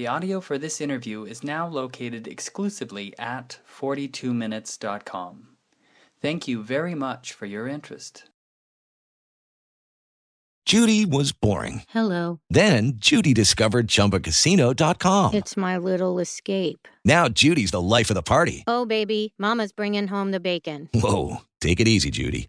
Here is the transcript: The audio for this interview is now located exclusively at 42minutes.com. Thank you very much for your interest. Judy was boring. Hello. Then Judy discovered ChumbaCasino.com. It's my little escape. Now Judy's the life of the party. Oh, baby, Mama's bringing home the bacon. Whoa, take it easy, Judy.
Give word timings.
The 0.00 0.08
audio 0.08 0.40
for 0.40 0.56
this 0.56 0.80
interview 0.80 1.24
is 1.24 1.44
now 1.44 1.68
located 1.68 2.26
exclusively 2.26 3.12
at 3.18 3.58
42minutes.com. 3.68 5.48
Thank 6.22 6.48
you 6.48 6.62
very 6.62 6.94
much 6.94 7.34
for 7.34 7.44
your 7.44 7.68
interest. 7.68 8.24
Judy 10.64 11.04
was 11.04 11.32
boring. 11.32 11.82
Hello. 11.90 12.40
Then 12.48 12.94
Judy 12.96 13.34
discovered 13.34 13.88
ChumbaCasino.com. 13.88 15.34
It's 15.34 15.58
my 15.58 15.76
little 15.76 16.18
escape. 16.18 16.88
Now 17.04 17.28
Judy's 17.28 17.72
the 17.72 17.82
life 17.82 18.08
of 18.08 18.14
the 18.14 18.22
party. 18.22 18.64
Oh, 18.66 18.86
baby, 18.86 19.34
Mama's 19.36 19.72
bringing 19.72 20.06
home 20.06 20.30
the 20.30 20.40
bacon. 20.40 20.88
Whoa, 20.94 21.42
take 21.60 21.78
it 21.78 21.86
easy, 21.86 22.10
Judy. 22.10 22.48